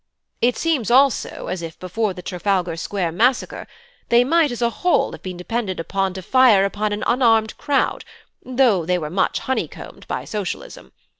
[0.41, 3.67] It seems also as if before the Trafalgar Square massacre
[4.09, 8.03] they might as a whole have been depended upon to fire upon an unarmed crowd,
[8.43, 10.91] though they were much honeycombed by Socialism.